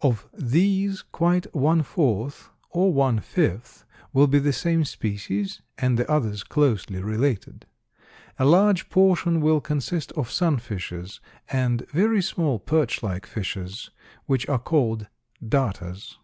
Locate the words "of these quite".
0.00-1.52